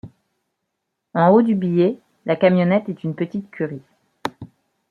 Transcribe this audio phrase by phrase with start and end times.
[1.13, 3.83] En haut du billet, la camionnette est une Petite Curie.